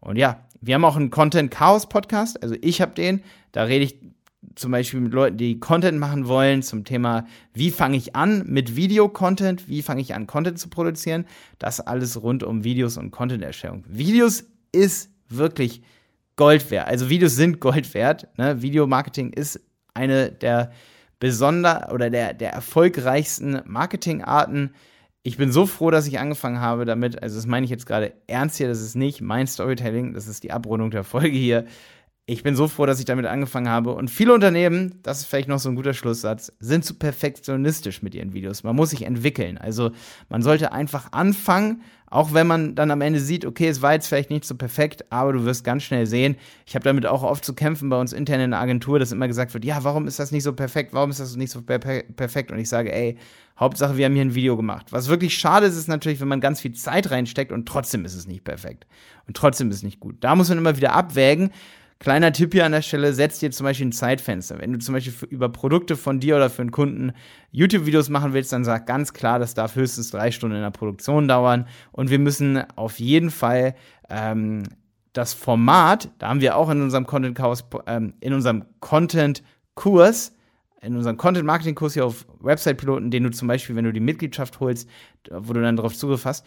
Und 0.00 0.16
ja, 0.16 0.44
wir 0.60 0.74
haben 0.74 0.84
auch 0.84 0.96
einen 0.96 1.10
Content-Chaos-Podcast. 1.10 2.42
Also 2.42 2.56
ich 2.60 2.80
habe 2.80 2.94
den. 2.94 3.22
Da 3.52 3.62
rede 3.62 3.84
ich 3.84 4.00
zum 4.56 4.72
Beispiel 4.72 5.00
mit 5.00 5.12
Leuten, 5.12 5.36
die 5.36 5.60
Content 5.60 5.98
machen 5.98 6.26
wollen 6.26 6.62
zum 6.62 6.84
Thema, 6.84 7.24
wie 7.52 7.70
fange 7.70 7.96
ich 7.96 8.16
an 8.16 8.44
mit 8.46 8.74
Video-Content, 8.74 9.68
wie 9.68 9.80
fange 9.80 10.00
ich 10.00 10.14
an, 10.14 10.26
Content 10.26 10.58
zu 10.58 10.68
produzieren. 10.68 11.24
Das 11.60 11.80
alles 11.80 12.20
rund 12.20 12.42
um 12.42 12.64
Videos 12.64 12.96
und 12.96 13.12
Content-Erstellung. 13.12 13.84
Videos 13.88 14.44
ist 14.72 15.13
wirklich 15.28 15.82
Gold 16.36 16.70
wert. 16.70 16.88
Also 16.88 17.10
Videos 17.10 17.36
sind 17.36 17.60
Gold 17.60 17.94
wert. 17.94 18.28
Ne? 18.36 18.60
Videomarketing 18.62 19.32
ist 19.32 19.60
eine 19.94 20.32
der 20.32 20.72
besonder 21.20 21.90
oder 21.92 22.10
der, 22.10 22.34
der 22.34 22.52
erfolgreichsten 22.52 23.62
Marketingarten. 23.64 24.74
Ich 25.22 25.36
bin 25.38 25.52
so 25.52 25.64
froh, 25.64 25.90
dass 25.90 26.06
ich 26.06 26.18
angefangen 26.18 26.60
habe 26.60 26.84
damit. 26.84 27.22
Also, 27.22 27.36
das 27.36 27.46
meine 27.46 27.64
ich 27.64 27.70
jetzt 27.70 27.86
gerade 27.86 28.12
ernst 28.26 28.58
hier. 28.58 28.68
Das 28.68 28.82
ist 28.82 28.94
nicht 28.94 29.22
mein 29.22 29.46
Storytelling. 29.46 30.12
Das 30.12 30.26
ist 30.26 30.42
die 30.42 30.52
Abrundung 30.52 30.90
der 30.90 31.04
Folge 31.04 31.36
hier. 31.36 31.64
Ich 32.26 32.42
bin 32.42 32.56
so 32.56 32.68
froh, 32.68 32.86
dass 32.86 32.98
ich 32.98 33.04
damit 33.04 33.26
angefangen 33.26 33.68
habe. 33.68 33.92
Und 33.92 34.10
viele 34.10 34.32
Unternehmen, 34.32 34.98
das 35.02 35.20
ist 35.20 35.26
vielleicht 35.26 35.48
noch 35.48 35.58
so 35.58 35.68
ein 35.68 35.74
guter 35.74 35.92
Schlusssatz, 35.92 36.52
sind 36.58 36.84
zu 36.84 36.94
perfektionistisch 36.94 38.02
mit 38.02 38.14
ihren 38.14 38.32
Videos. 38.32 38.62
Man 38.62 38.74
muss 38.74 38.90
sich 38.90 39.02
entwickeln. 39.02 39.58
Also 39.58 39.90
man 40.30 40.40
sollte 40.40 40.72
einfach 40.72 41.12
anfangen, 41.12 41.82
auch 42.06 42.32
wenn 42.32 42.46
man 42.46 42.76
dann 42.76 42.90
am 42.90 43.02
Ende 43.02 43.20
sieht, 43.20 43.44
okay, 43.44 43.68
es 43.68 43.82
war 43.82 43.92
jetzt 43.92 44.06
vielleicht 44.06 44.30
nicht 44.30 44.46
so 44.46 44.54
perfekt, 44.54 45.04
aber 45.10 45.34
du 45.34 45.44
wirst 45.44 45.64
ganz 45.64 45.82
schnell 45.82 46.06
sehen. 46.06 46.36
Ich 46.64 46.74
habe 46.74 46.84
damit 46.84 47.04
auch 47.04 47.22
oft 47.22 47.44
zu 47.44 47.54
kämpfen 47.54 47.90
bei 47.90 48.00
uns 48.00 48.14
intern 48.14 48.40
in 48.40 48.52
der 48.52 48.60
Agentur, 48.60 48.98
dass 48.98 49.12
immer 49.12 49.28
gesagt 49.28 49.52
wird, 49.52 49.64
ja, 49.64 49.84
warum 49.84 50.06
ist 50.06 50.18
das 50.18 50.30
nicht 50.30 50.44
so 50.44 50.54
perfekt? 50.54 50.94
Warum 50.94 51.10
ist 51.10 51.20
das 51.20 51.36
nicht 51.36 51.50
so 51.50 51.60
per 51.60 51.78
perfekt? 51.78 52.52
Und 52.52 52.58
ich 52.58 52.68
sage, 52.70 52.94
ey, 52.94 53.18
Hauptsache, 53.58 53.96
wir 53.96 54.06
haben 54.06 54.14
hier 54.14 54.24
ein 54.24 54.34
Video 54.34 54.56
gemacht. 54.56 54.92
Was 54.92 55.08
wirklich 55.08 55.36
schade 55.36 55.66
ist, 55.66 55.76
ist 55.76 55.88
natürlich, 55.88 56.20
wenn 56.20 56.28
man 56.28 56.40
ganz 56.40 56.60
viel 56.60 56.72
Zeit 56.72 57.10
reinsteckt 57.10 57.52
und 57.52 57.66
trotzdem 57.66 58.04
ist 58.04 58.14
es 58.14 58.26
nicht 58.26 58.44
perfekt. 58.44 58.86
Und 59.26 59.36
trotzdem 59.36 59.68
ist 59.70 59.78
es 59.78 59.82
nicht 59.82 60.00
gut. 60.00 60.16
Da 60.20 60.34
muss 60.36 60.48
man 60.48 60.58
immer 60.58 60.76
wieder 60.76 60.94
abwägen. 60.94 61.50
Kleiner 62.04 62.32
Tipp 62.32 62.52
hier 62.52 62.66
an 62.66 62.72
der 62.72 62.82
Stelle, 62.82 63.14
setz 63.14 63.38
dir 63.38 63.50
zum 63.50 63.64
Beispiel 63.64 63.86
ein 63.86 63.92
Zeitfenster. 63.92 64.58
Wenn 64.58 64.74
du 64.74 64.78
zum 64.78 64.92
Beispiel 64.92 65.14
für, 65.14 65.24
über 65.24 65.48
Produkte 65.48 65.96
von 65.96 66.20
dir 66.20 66.36
oder 66.36 66.50
für 66.50 66.60
einen 66.60 66.70
Kunden 66.70 67.14
YouTube-Videos 67.50 68.10
machen 68.10 68.34
willst, 68.34 68.52
dann 68.52 68.62
sag 68.62 68.86
ganz 68.86 69.14
klar, 69.14 69.38
das 69.38 69.54
darf 69.54 69.74
höchstens 69.74 70.10
drei 70.10 70.30
Stunden 70.30 70.54
in 70.54 70.60
der 70.60 70.70
Produktion 70.70 71.28
dauern. 71.28 71.66
Und 71.92 72.10
wir 72.10 72.18
müssen 72.18 72.62
auf 72.76 73.00
jeden 73.00 73.30
Fall 73.30 73.74
ähm, 74.10 74.64
das 75.14 75.32
Format, 75.32 76.10
da 76.18 76.28
haben 76.28 76.42
wir 76.42 76.58
auch 76.58 76.68
in 76.68 76.82
unserem 76.82 77.06
Content-Kurs, 77.06 77.64
ähm, 77.86 78.12
in 78.20 78.34
unserem 78.34 78.66
Content-Kurs, 78.80 80.36
in 80.82 80.96
unserem 80.96 81.16
Content-Marketing-Kurs 81.16 81.94
hier 81.94 82.04
auf 82.04 82.26
Website-Piloten, 82.38 83.12
den 83.12 83.22
du 83.22 83.30
zum 83.30 83.48
Beispiel, 83.48 83.76
wenn 83.76 83.86
du 83.86 83.94
die 83.94 84.00
Mitgliedschaft 84.00 84.60
holst, 84.60 84.90
wo 85.30 85.54
du 85.54 85.62
dann 85.62 85.76
darauf 85.76 85.96
Zugriff 85.96 86.26
hast, 86.26 86.46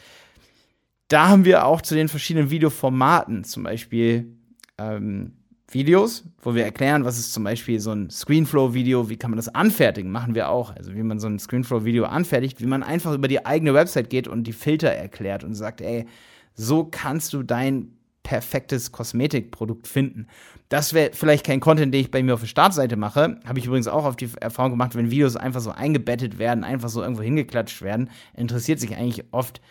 da 1.07 1.29
haben 1.29 1.45
wir 1.45 1.65
auch 1.65 1.81
zu 1.81 1.95
den 1.95 2.09
verschiedenen 2.09 2.51
Videoformaten 2.51 3.43
zum 3.43 3.63
Beispiel 3.63 4.37
ähm, 4.77 5.33
Videos, 5.69 6.23
wo 6.41 6.55
wir 6.55 6.63
erklären, 6.63 7.03
was 7.03 7.19
ist 7.19 7.33
zum 7.33 7.43
Beispiel 7.43 7.79
so 7.79 7.91
ein 7.91 8.09
Screenflow-Video, 8.09 9.09
wie 9.09 9.17
kann 9.17 9.31
man 9.31 9.37
das 9.37 9.53
anfertigen, 9.53 10.11
machen 10.11 10.33
wir 10.33 10.49
auch. 10.49 10.73
Also 10.75 10.93
wie 10.93 11.03
man 11.03 11.19
so 11.19 11.27
ein 11.27 11.39
Screenflow-Video 11.39 12.05
anfertigt, 12.05 12.61
wie 12.61 12.65
man 12.65 12.83
einfach 12.83 13.13
über 13.13 13.27
die 13.27 13.45
eigene 13.45 13.73
Website 13.73 14.09
geht 14.09 14.27
und 14.27 14.45
die 14.45 14.53
Filter 14.53 14.89
erklärt 14.89 15.43
und 15.43 15.55
sagt, 15.55 15.81
ey, 15.81 16.05
so 16.53 16.85
kannst 16.85 17.33
du 17.33 17.43
dein 17.43 17.97
perfektes 18.23 18.91
Kosmetikprodukt 18.91 19.87
finden. 19.87 20.27
Das 20.69 20.93
wäre 20.93 21.11
vielleicht 21.13 21.45
kein 21.45 21.61
Content, 21.61 21.93
den 21.93 22.01
ich 22.01 22.11
bei 22.11 22.21
mir 22.23 22.33
auf 22.33 22.41
der 22.41 22.47
Startseite 22.47 22.97
mache. 22.97 23.39
Habe 23.45 23.59
ich 23.59 23.65
übrigens 23.65 23.87
auch 23.87 24.03
auf 24.03 24.17
die 24.17 24.29
Erfahrung 24.41 24.71
gemacht, 24.71 24.95
wenn 24.95 25.11
Videos 25.11 25.37
einfach 25.37 25.61
so 25.61 25.71
eingebettet 25.71 26.37
werden, 26.37 26.65
einfach 26.65 26.89
so 26.89 27.01
irgendwo 27.01 27.21
hingeklatscht 27.21 27.81
werden, 27.81 28.09
interessiert 28.35 28.81
sich 28.81 28.97
eigentlich 28.97 29.25
oft 29.31 29.61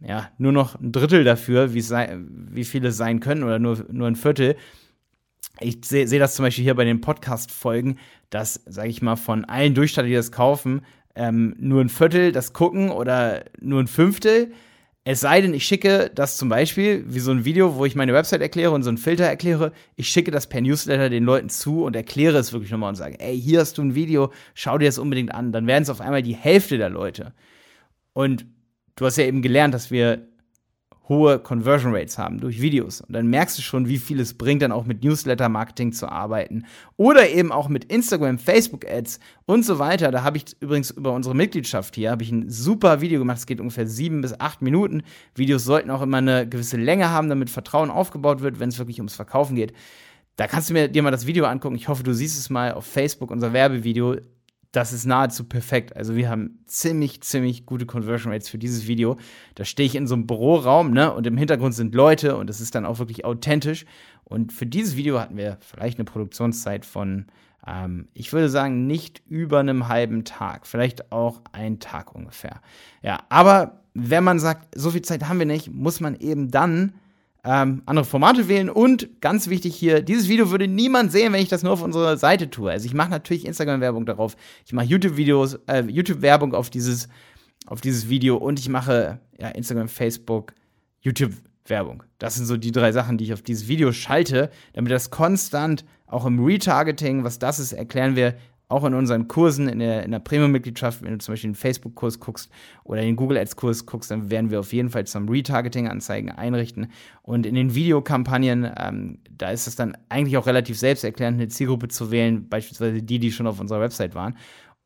ja, 0.00 0.30
nur 0.38 0.52
noch 0.52 0.78
ein 0.80 0.92
Drittel 0.92 1.24
dafür, 1.24 1.74
wie, 1.74 1.80
sei, 1.80 2.18
wie 2.18 2.64
viele 2.64 2.92
sein 2.92 3.20
können 3.20 3.42
oder 3.42 3.58
nur, 3.58 3.84
nur 3.90 4.06
ein 4.06 4.16
Viertel. 4.16 4.56
Ich 5.60 5.78
sehe 5.84 6.08
seh 6.08 6.18
das 6.18 6.34
zum 6.34 6.44
Beispiel 6.44 6.64
hier 6.64 6.74
bei 6.74 6.84
den 6.84 7.00
Podcast-Folgen, 7.00 7.98
dass, 8.30 8.60
sage 8.66 8.88
ich 8.88 9.02
mal, 9.02 9.16
von 9.16 9.44
allen 9.44 9.74
Durchstarter, 9.74 10.08
die 10.08 10.14
das 10.14 10.32
kaufen, 10.32 10.82
ähm, 11.14 11.54
nur 11.58 11.80
ein 11.80 11.88
Viertel 11.88 12.32
das 12.32 12.52
gucken 12.52 12.90
oder 12.90 13.44
nur 13.60 13.80
ein 13.80 13.86
Fünftel. 13.86 14.52
Es 15.04 15.20
sei 15.20 15.42
denn, 15.42 15.54
ich 15.54 15.66
schicke 15.66 16.10
das 16.14 16.38
zum 16.38 16.48
Beispiel, 16.48 17.04
wie 17.06 17.20
so 17.20 17.30
ein 17.30 17.44
Video, 17.44 17.76
wo 17.76 17.84
ich 17.84 17.94
meine 17.94 18.14
Website 18.14 18.40
erkläre 18.40 18.72
und 18.72 18.82
so 18.82 18.88
einen 18.88 18.98
Filter 18.98 19.24
erkläre, 19.24 19.72
ich 19.96 20.08
schicke 20.08 20.30
das 20.30 20.48
per 20.48 20.62
Newsletter 20.62 21.10
den 21.10 21.24
Leuten 21.24 21.50
zu 21.50 21.84
und 21.84 21.94
erkläre 21.94 22.38
es 22.38 22.52
wirklich 22.52 22.70
nochmal 22.70 22.88
und 22.88 22.94
sage, 22.96 23.20
ey, 23.20 23.38
hier 23.38 23.60
hast 23.60 23.76
du 23.76 23.82
ein 23.82 23.94
Video, 23.94 24.32
schau 24.54 24.78
dir 24.78 24.86
das 24.86 24.98
unbedingt 24.98 25.32
an. 25.32 25.52
Dann 25.52 25.66
werden 25.66 25.82
es 25.82 25.90
auf 25.90 26.00
einmal 26.00 26.22
die 26.22 26.34
Hälfte 26.34 26.78
der 26.78 26.88
Leute. 26.88 27.34
Und 28.14 28.46
du 28.96 29.04
hast 29.04 29.18
ja 29.18 29.24
eben 29.24 29.42
gelernt, 29.42 29.74
dass 29.74 29.90
wir 29.90 30.26
hohe 31.08 31.38
Conversion 31.38 31.94
Rates 31.94 32.16
haben 32.16 32.40
durch 32.40 32.60
Videos. 32.60 33.02
Und 33.02 33.12
dann 33.12 33.26
merkst 33.26 33.58
du 33.58 33.62
schon, 33.62 33.88
wie 33.88 33.98
viel 33.98 34.20
es 34.20 34.34
bringt, 34.34 34.62
dann 34.62 34.72
auch 34.72 34.86
mit 34.86 35.04
Newsletter-Marketing 35.04 35.92
zu 35.92 36.08
arbeiten. 36.08 36.64
Oder 36.96 37.28
eben 37.28 37.52
auch 37.52 37.68
mit 37.68 37.84
Instagram, 37.84 38.38
Facebook-Ads 38.38 39.20
und 39.44 39.64
so 39.64 39.78
weiter. 39.78 40.10
Da 40.10 40.22
habe 40.22 40.38
ich 40.38 40.44
übrigens 40.60 40.90
über 40.90 41.12
unsere 41.12 41.34
Mitgliedschaft 41.34 41.94
hier, 41.94 42.10
habe 42.10 42.22
ich 42.22 42.32
ein 42.32 42.48
super 42.48 43.00
Video 43.00 43.18
gemacht. 43.18 43.38
Es 43.38 43.46
geht 43.46 43.60
ungefähr 43.60 43.86
sieben 43.86 44.22
bis 44.22 44.38
acht 44.40 44.62
Minuten. 44.62 45.02
Videos 45.34 45.64
sollten 45.64 45.90
auch 45.90 46.02
immer 46.02 46.18
eine 46.18 46.48
gewisse 46.48 46.78
Länge 46.78 47.10
haben, 47.10 47.28
damit 47.28 47.50
Vertrauen 47.50 47.90
aufgebaut 47.90 48.40
wird, 48.40 48.58
wenn 48.58 48.70
es 48.70 48.78
wirklich 48.78 48.98
ums 48.98 49.14
Verkaufen 49.14 49.56
geht. 49.56 49.74
Da 50.36 50.48
kannst 50.48 50.70
du 50.70 50.74
mir 50.74 50.88
dir 50.88 51.02
mal 51.02 51.10
das 51.10 51.26
Video 51.26 51.44
angucken. 51.44 51.76
Ich 51.76 51.88
hoffe, 51.88 52.02
du 52.02 52.12
siehst 52.12 52.38
es 52.38 52.50
mal 52.50 52.72
auf 52.72 52.86
Facebook, 52.86 53.30
unser 53.30 53.52
Werbevideo 53.52 54.16
das 54.76 54.92
ist 54.92 55.04
nahezu 55.04 55.44
perfekt. 55.44 55.96
Also 55.96 56.16
wir 56.16 56.28
haben 56.28 56.58
ziemlich, 56.66 57.20
ziemlich 57.22 57.64
gute 57.64 57.86
Conversion 57.86 58.32
Rates 58.32 58.48
für 58.48 58.58
dieses 58.58 58.86
Video. 58.86 59.16
Da 59.54 59.64
stehe 59.64 59.86
ich 59.86 59.94
in 59.94 60.06
so 60.06 60.14
einem 60.14 60.26
Büroraum, 60.26 60.90
ne, 60.90 61.12
und 61.12 61.26
im 61.26 61.36
Hintergrund 61.36 61.74
sind 61.74 61.94
Leute 61.94 62.36
und 62.36 62.50
es 62.50 62.60
ist 62.60 62.74
dann 62.74 62.84
auch 62.84 62.98
wirklich 62.98 63.24
authentisch. 63.24 63.86
Und 64.24 64.52
für 64.52 64.66
dieses 64.66 64.96
Video 64.96 65.20
hatten 65.20 65.36
wir 65.36 65.58
vielleicht 65.60 65.98
eine 65.98 66.04
Produktionszeit 66.04 66.84
von, 66.84 67.26
ähm, 67.66 68.08
ich 68.14 68.32
würde 68.32 68.48
sagen, 68.48 68.86
nicht 68.86 69.22
über 69.28 69.60
einem 69.60 69.88
halben 69.88 70.24
Tag, 70.24 70.66
vielleicht 70.66 71.12
auch 71.12 71.42
ein 71.52 71.78
Tag 71.78 72.14
ungefähr. 72.14 72.60
Ja, 73.02 73.20
aber 73.28 73.80
wenn 73.94 74.24
man 74.24 74.40
sagt, 74.40 74.76
so 74.76 74.90
viel 74.90 75.02
Zeit 75.02 75.28
haben 75.28 75.38
wir 75.38 75.46
nicht, 75.46 75.72
muss 75.72 76.00
man 76.00 76.16
eben 76.16 76.50
dann 76.50 76.94
ähm, 77.44 77.82
andere 77.84 78.06
Formate 78.06 78.48
wählen 78.48 78.70
und 78.70 79.20
ganz 79.20 79.48
wichtig 79.48 79.76
hier, 79.76 80.00
dieses 80.00 80.28
Video 80.28 80.50
würde 80.50 80.66
niemand 80.66 81.12
sehen, 81.12 81.32
wenn 81.32 81.42
ich 81.42 81.50
das 81.50 81.62
nur 81.62 81.72
auf 81.72 81.82
unserer 81.82 82.16
Seite 82.16 82.48
tue. 82.48 82.70
Also 82.70 82.86
ich 82.86 82.94
mache 82.94 83.10
natürlich 83.10 83.44
Instagram-Werbung 83.44 84.06
darauf, 84.06 84.36
ich 84.64 84.72
mache 84.72 84.86
YouTube-Videos, 84.86 85.58
äh, 85.66 85.82
YouTube-Werbung 85.82 86.54
auf 86.54 86.70
dieses, 86.70 87.08
auf 87.66 87.82
dieses 87.82 88.08
Video 88.08 88.36
und 88.36 88.58
ich 88.58 88.70
mache 88.70 89.20
ja, 89.38 89.48
Instagram, 89.48 89.88
Facebook, 89.88 90.54
YouTube-Werbung. 91.02 92.02
Das 92.18 92.36
sind 92.36 92.46
so 92.46 92.56
die 92.56 92.72
drei 92.72 92.92
Sachen, 92.92 93.18
die 93.18 93.24
ich 93.24 93.34
auf 93.34 93.42
dieses 93.42 93.68
Video 93.68 93.92
schalte, 93.92 94.50
damit 94.72 94.90
das 94.90 95.10
konstant 95.10 95.84
auch 96.06 96.24
im 96.24 96.42
Retargeting, 96.42 97.24
was 97.24 97.38
das 97.38 97.58
ist, 97.58 97.72
erklären 97.72 98.16
wir 98.16 98.34
auch 98.68 98.84
in 98.84 98.94
unseren 98.94 99.28
Kursen, 99.28 99.68
in 99.68 99.78
der, 99.78 100.04
in 100.04 100.10
der 100.10 100.20
Premium-Mitgliedschaft, 100.20 101.02
wenn 101.02 101.12
du 101.12 101.18
zum 101.18 101.32
Beispiel 101.32 101.50
den 101.50 101.54
Facebook-Kurs 101.54 102.18
guckst 102.18 102.50
oder 102.82 103.02
den 103.02 103.14
Google 103.14 103.36
Ads-Kurs 103.38 103.84
guckst, 103.84 104.10
dann 104.10 104.30
werden 104.30 104.50
wir 104.50 104.60
auf 104.60 104.72
jeden 104.72 104.88
Fall 104.88 105.06
zum 105.06 105.28
Retargeting-Anzeigen 105.28 106.30
einrichten. 106.30 106.88
Und 107.22 107.46
in 107.46 107.54
den 107.54 107.74
Videokampagnen, 107.74 108.70
ähm, 108.78 109.18
da 109.30 109.50
ist 109.50 109.66
es 109.66 109.76
dann 109.76 109.96
eigentlich 110.08 110.36
auch 110.38 110.46
relativ 110.46 110.78
selbsterklärend, 110.78 111.38
eine 111.38 111.48
Zielgruppe 111.48 111.88
zu 111.88 112.10
wählen, 112.10 112.48
beispielsweise 112.48 113.02
die, 113.02 113.18
die 113.18 113.32
schon 113.32 113.46
auf 113.46 113.60
unserer 113.60 113.80
Website 113.80 114.14
waren. 114.14 114.36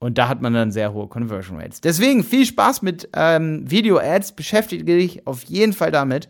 Und 0.01 0.19
da 0.19 0.29
hat 0.29 0.43
man 0.43 0.55
dann 0.55 0.71
sehr 0.71 0.93
hohe 0.93 1.09
Conversion 1.09 1.61
Rates. 1.61 1.81
Deswegen 1.81 2.23
viel 2.23 2.47
Spaß 2.47 2.83
mit 2.83 3.09
ähm, 3.15 3.69
Video-Ads. 3.69 4.33
Beschäftige 4.33 4.85
dich 4.85 5.27
auf 5.27 5.45
jeden 5.45 5.73
Fall 5.73 5.91
damit, 5.91 6.29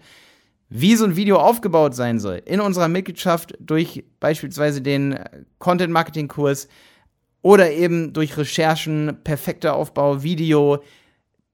wie 0.71 0.97
so 0.97 1.05
ein 1.05 1.17
Video 1.17 1.38
aufgebaut 1.38 1.95
sein 1.95 2.19
soll. 2.19 2.43
In 2.45 2.61
unserer 2.61 2.88
Mitgliedschaft 2.88 3.55
durch 3.61 4.05
beispielsweise 4.21 4.81
den 4.81 5.19
Content-Marketing-Kurs 5.59 6.69
oder 7.49 7.73
eben 7.73 8.12
durch 8.12 8.37
Recherchen, 8.37 9.21
perfekter 9.25 9.75
Aufbau, 9.75 10.23
Video. 10.23 10.83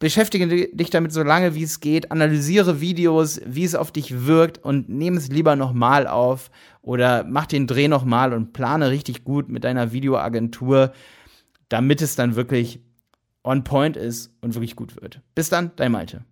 Beschäftige 0.00 0.48
dich 0.74 0.90
damit 0.90 1.12
so 1.12 1.22
lange 1.22 1.54
wie 1.54 1.62
es 1.62 1.78
geht, 1.78 2.10
analysiere 2.10 2.80
Videos, 2.80 3.40
wie 3.46 3.62
es 3.62 3.76
auf 3.76 3.92
dich 3.92 4.26
wirkt 4.26 4.58
und 4.58 4.88
nehme 4.88 5.18
es 5.18 5.28
lieber 5.28 5.54
nochmal 5.54 6.08
auf 6.08 6.50
oder 6.82 7.22
mach 7.22 7.46
den 7.46 7.68
Dreh 7.68 7.86
nochmal 7.86 8.32
und 8.32 8.52
plane 8.52 8.90
richtig 8.90 9.22
gut 9.22 9.48
mit 9.48 9.62
deiner 9.62 9.92
Videoagentur, 9.92 10.92
damit 11.68 12.02
es 12.02 12.16
dann 12.16 12.34
wirklich 12.34 12.80
on 13.44 13.62
point 13.62 13.96
ist 13.96 14.32
und 14.40 14.54
wirklich 14.54 14.74
gut 14.74 15.00
wird. 15.00 15.20
Bis 15.36 15.48
dann, 15.48 15.70
dein 15.76 15.92
Malte. 15.92 16.24